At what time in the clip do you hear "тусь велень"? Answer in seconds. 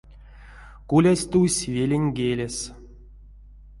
1.31-2.09